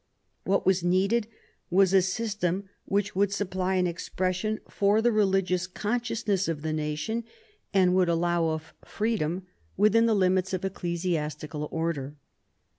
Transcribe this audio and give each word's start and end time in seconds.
What 0.45 0.65
was 0.65 0.83
needed 0.83 1.27
was 1.69 1.93
a 1.93 2.01
system 2.01 2.67
which 2.85 3.15
would 3.15 3.31
supply 3.31 3.75
an 3.75 3.85
expression 3.85 4.59
for 4.67 4.99
the 4.99 5.11
religious 5.11 5.67
consciousness 5.67 6.47
of 6.47 6.63
the 6.63 6.73
nation, 6.73 7.23
and 7.71 7.93
would 7.93 8.09
allow 8.09 8.45
of 8.45 8.73
freedom 8.83 9.45
within 9.77 10.07
the 10.07 10.15
limits 10.15 10.53
of 10.53 10.65
ecclesiastical 10.65 11.67
order. 11.71 12.15